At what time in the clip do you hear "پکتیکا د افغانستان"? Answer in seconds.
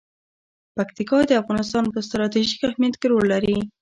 0.75-1.83